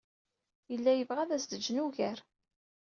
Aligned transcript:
Yella 0.71 0.91
yebɣa 0.93 1.21
ad 1.23 1.31
as-d-jjen 1.35 1.81
ugar. 1.85 2.19